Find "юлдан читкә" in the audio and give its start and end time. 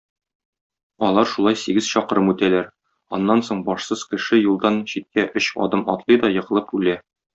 4.41-5.27